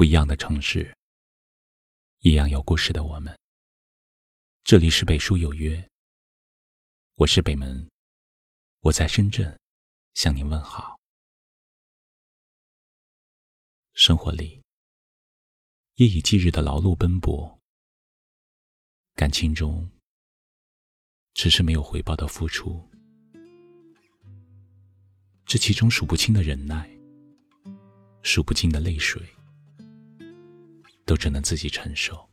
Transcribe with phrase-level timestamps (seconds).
[0.00, 0.96] 不一样的城市，
[2.20, 3.38] 一样有故事的我们。
[4.64, 5.86] 这里是北书有约，
[7.16, 7.86] 我是北门，
[8.78, 9.60] 我在深圳
[10.14, 10.98] 向您问好。
[13.92, 14.62] 生活里，
[15.96, 17.60] 夜以继日的劳碌奔波，
[19.16, 19.86] 感情中，
[21.34, 22.88] 只是没有回报的付出，
[25.44, 26.88] 这其中数不清的忍耐，
[28.22, 29.22] 数不尽的泪水。
[31.10, 32.24] 都只能自己承受。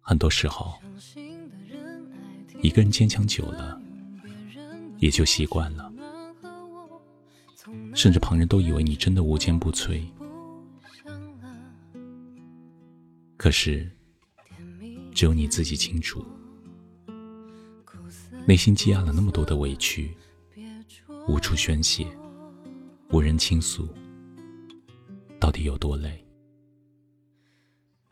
[0.00, 0.80] 很多时候，
[2.62, 3.78] 一个人坚强久了，
[4.96, 5.92] 也就习惯了，
[7.94, 10.02] 甚至旁人都以为你真的无坚不摧。
[13.36, 13.86] 可是，
[15.12, 16.24] 只有你自己清楚，
[18.46, 20.16] 内心积压了那么多的委屈，
[21.28, 22.06] 无处宣泄，
[23.10, 23.86] 无人倾诉。
[25.48, 26.22] 到底有多累？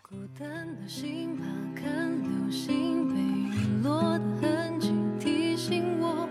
[0.01, 1.45] 孤单的心怕
[1.79, 6.27] 看流星被陨落的痕迹，提醒我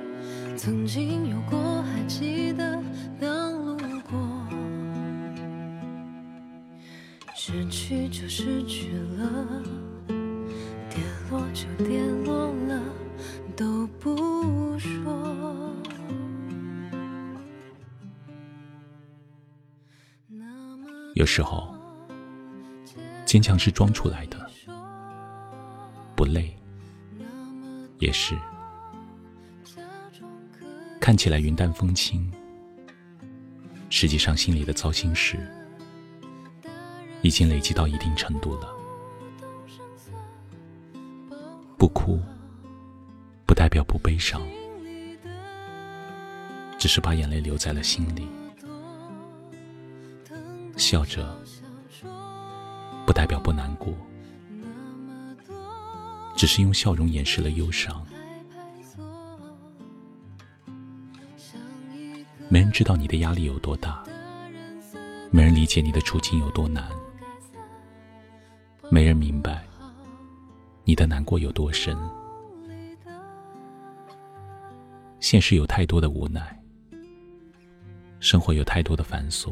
[0.58, 2.82] 曾经有过，还记得
[3.22, 3.78] 当路
[4.10, 4.18] 过。
[7.36, 9.64] 失去就失去了，
[10.90, 10.98] 跌
[11.30, 12.25] 落就跌落
[21.16, 21.74] 有时候，
[23.26, 24.52] 坚强是装出来的，
[26.14, 26.54] 不累
[28.00, 28.38] 也是。
[31.00, 32.30] 看起来云淡风轻，
[33.90, 35.38] 实际上心里的糟心事
[37.22, 38.76] 已经累积到一定程度了。
[41.78, 42.20] 不哭，
[43.46, 44.42] 不代表不悲伤，
[46.78, 48.28] 只是把眼泪留在了心里。
[50.78, 51.36] 笑着，
[53.06, 53.94] 不代表不难过，
[56.36, 58.06] 只是用笑容掩饰了忧伤。
[62.50, 64.04] 没人知道你的压力有多大，
[65.32, 66.90] 没人理解你的处境有多难，
[68.90, 69.66] 没人明白
[70.84, 71.98] 你的难过有多深。
[75.20, 76.62] 现实有太多的无奈，
[78.20, 79.52] 生活有太多的繁琐。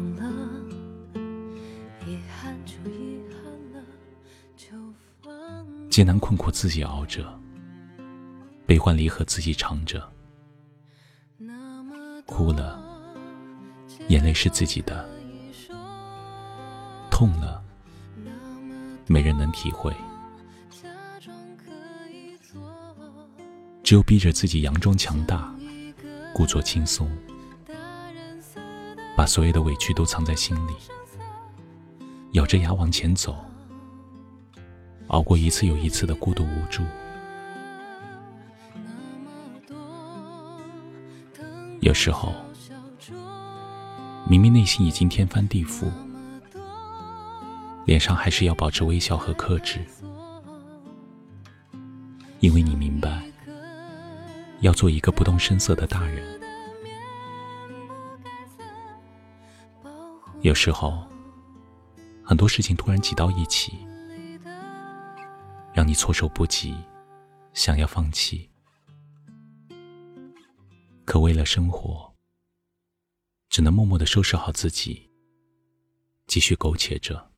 [5.91, 7.37] 艰难困苦自己熬着，
[8.65, 10.01] 悲欢离合自己尝着，
[12.25, 12.81] 哭了，
[14.07, 15.05] 眼泪是自己的；
[17.11, 17.61] 痛了，
[19.05, 19.93] 没人能体会。
[23.83, 25.53] 只有逼着自己佯装强大，
[26.33, 27.11] 故作轻松，
[29.17, 30.73] 把所有的委屈都藏在心里，
[32.31, 33.35] 咬着牙往前走。
[35.11, 36.83] 熬过一次又一次的孤独无助，
[41.81, 42.33] 有时候
[44.25, 45.91] 明明内心已经天翻地覆，
[47.83, 49.83] 脸上还是要保持微笑和克制，
[52.39, 53.21] 因为你明白，
[54.61, 56.23] 要做一个不动声色的大人。
[60.39, 61.03] 有时候，
[62.23, 63.77] 很多事情突然挤到一起。
[65.73, 66.75] 让你措手不及，
[67.53, 68.49] 想要放弃，
[71.05, 72.13] 可为了生活，
[73.49, 75.09] 只能默默的收拾好自己，
[76.27, 77.31] 继续苟且着。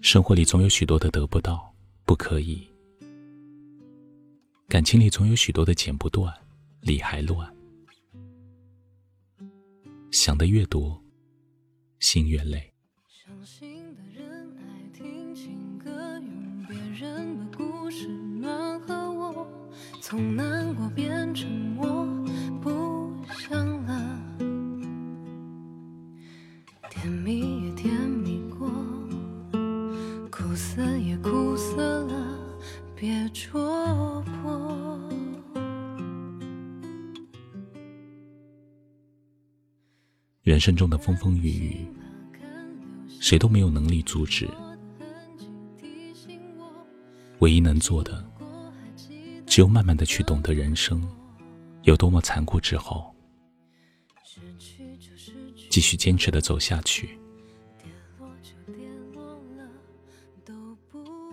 [0.00, 2.68] 生活里总有许多的得不到，不可以；
[4.68, 6.32] 感情里总有许多的剪不断，
[6.80, 7.52] 理还乱。
[10.10, 11.00] 想的越多，
[12.00, 12.72] 心越累。
[20.12, 21.48] 从难过变成
[21.78, 22.06] 我
[22.60, 24.20] 不想了，
[26.90, 28.68] 甜蜜也甜蜜过，
[30.30, 32.38] 苦涩也苦涩了，
[32.94, 35.00] 别戳破。
[40.42, 41.86] 人生中的风风雨雨，
[43.18, 44.46] 谁都没有能力阻止。
[47.38, 48.22] 唯一能做的，
[49.52, 51.06] 只有慢慢的去懂得人生
[51.82, 53.14] 有多么残酷之后，
[55.68, 57.18] 继续坚持的走下去。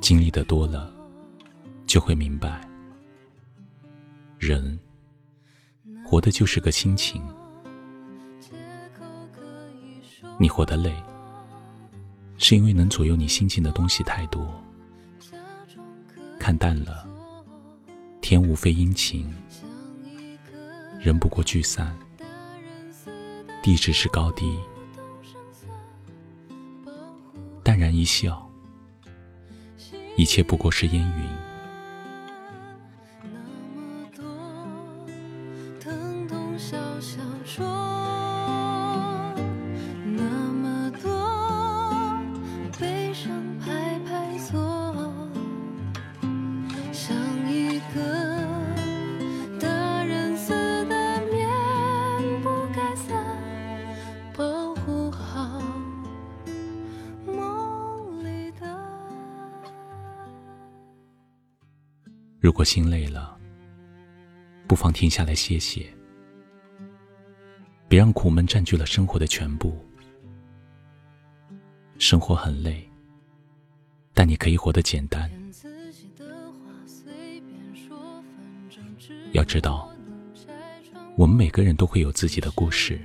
[0.01, 0.93] 经历的多了，
[1.87, 2.59] 就会明白，
[4.37, 4.77] 人
[6.05, 7.23] 活的就是个心情。
[10.37, 10.93] 你活得累，
[12.37, 14.61] 是因为能左右你心情的东西太多。
[16.37, 17.08] 看淡了，
[18.29, 19.27] 天无非阴晴，
[20.99, 21.97] 人不过聚散，
[23.63, 24.55] 地只是高低，
[27.63, 28.47] 淡然一笑。
[30.15, 31.48] 一切不过是烟云。
[62.41, 63.37] 如果心累了，
[64.65, 65.85] 不妨停下来歇歇，
[67.89, 69.77] 别让苦闷占据了生活的全部。
[71.97, 72.89] 生活很累，
[74.13, 75.29] 但你可以活得简单。
[79.33, 79.91] 要知道，
[81.17, 83.01] 我们每个人都会有自己的故事，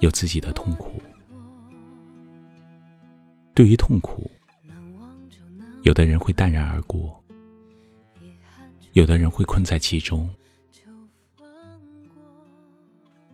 [0.00, 1.00] 有自己的痛苦。
[3.54, 4.30] 对于痛苦，
[5.84, 7.23] 有的人会淡然而过。
[8.94, 10.32] 有的人会困在其中，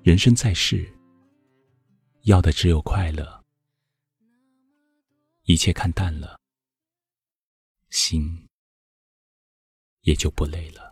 [0.03, 0.91] 人生在世，
[2.23, 3.45] 要的只有快乐，
[5.43, 6.41] 一切看淡了，
[7.91, 8.49] 心
[10.01, 10.90] 也就不累了。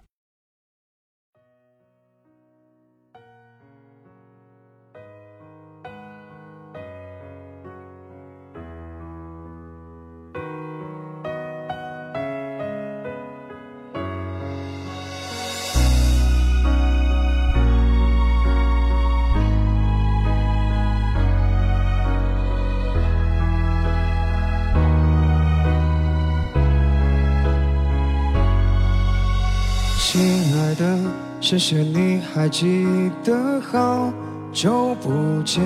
[31.41, 34.13] 谢谢你还记得，好
[34.53, 35.63] 久不见。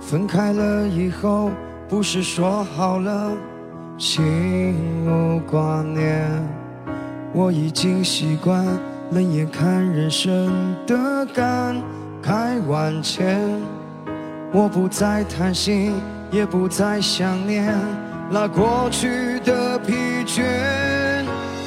[0.00, 1.50] 分开了以后，
[1.88, 3.32] 不是说好了
[3.96, 4.74] 心
[5.06, 6.28] 无挂念。
[7.32, 8.66] 我已经习惯
[9.12, 10.52] 冷眼看人生
[10.86, 11.82] 的感
[12.22, 13.40] 慨万千。
[14.52, 15.94] 我不再贪心，
[16.30, 17.74] 也不再想念
[18.30, 19.94] 那过去的疲
[20.26, 20.42] 倦。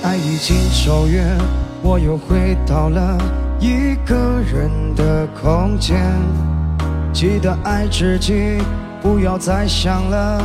[0.03, 0.55] 爱已经
[0.85, 1.62] 走远。
[1.85, 3.17] 我又回到了
[3.59, 5.99] 一个人的空间，
[7.11, 8.57] 记得爱自己，
[9.01, 10.41] 不要再想了，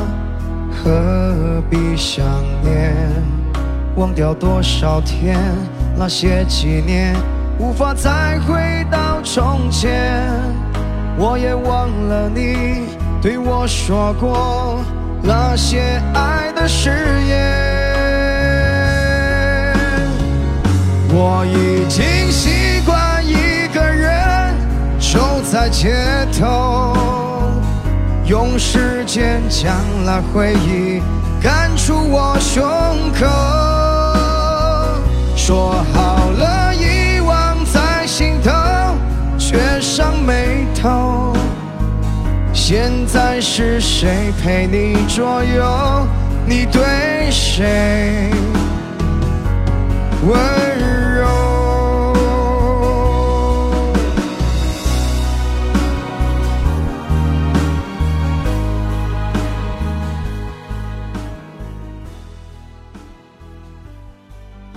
[0.72, 2.24] 何必想
[2.60, 2.92] 念？
[3.94, 5.38] 忘掉多少天，
[5.96, 7.14] 那些纪念，
[7.60, 10.28] 无法再回到从前。
[11.16, 12.88] 我也忘了你
[13.22, 14.80] 对我说过
[15.22, 16.90] 那些爱的誓
[17.28, 17.77] 言。
[21.20, 24.54] 我已经习惯一个人
[25.00, 25.92] 走在街
[26.38, 26.94] 头，
[28.24, 29.74] 用时间将
[30.06, 31.02] 那回忆
[31.42, 32.62] 赶出我胸
[33.18, 33.26] 口。
[35.34, 38.52] 说好了遗忘在心头，
[39.36, 41.34] 却上眉头。
[42.52, 46.06] 现在是谁陪你左右？
[46.46, 48.30] 你对谁
[50.24, 50.38] 温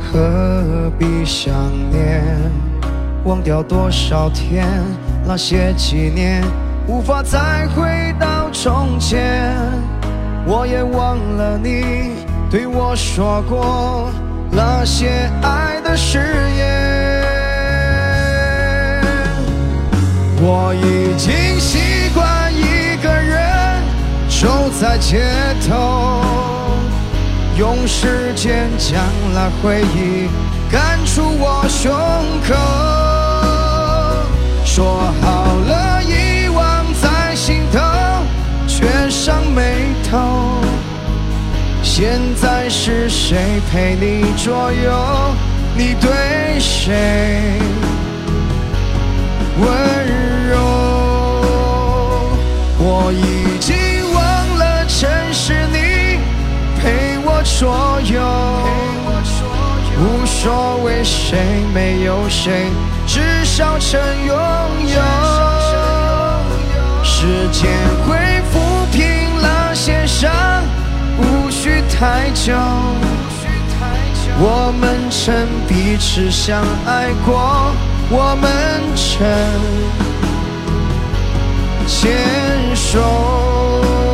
[0.00, 1.52] 何必想
[1.90, 2.22] 念？
[3.24, 4.66] 忘掉多少天，
[5.24, 6.44] 那些纪念，
[6.86, 9.52] 无法再回到从前。
[10.46, 12.12] 我也忘了你
[12.48, 14.12] 对我说过
[14.48, 16.18] 那些爱的誓
[16.56, 16.66] 言。
[20.38, 23.82] 我已经习惯一个人
[24.28, 25.24] 走在街
[25.68, 26.22] 头，
[27.58, 30.28] 用时间将那回忆
[30.70, 31.90] 赶出我胸
[32.46, 32.54] 口。
[34.64, 37.80] 说好了遗忘在心头，
[38.66, 40.60] 却上眉头。
[41.82, 45.34] 现在是谁陪你左右？
[45.74, 47.58] 你对谁
[49.58, 49.66] 温
[50.06, 50.35] 柔？
[57.58, 58.20] 所有，
[59.98, 61.38] 无所谓谁
[61.72, 62.66] 没有谁，
[63.06, 64.36] 至少曾拥
[64.88, 65.00] 有。
[67.02, 67.72] 时间
[68.06, 68.14] 会
[68.52, 68.60] 抚
[68.92, 69.00] 平
[69.40, 70.30] 那些伤，
[71.16, 72.52] 无需太久。
[74.38, 77.72] 我们曾彼此相爱过，
[78.10, 78.50] 我们
[78.94, 79.26] 曾
[81.86, 84.05] 牵手。